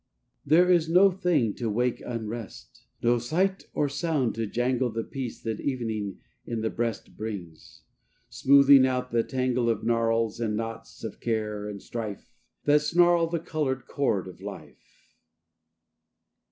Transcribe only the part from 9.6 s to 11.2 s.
Of gnarls and knots of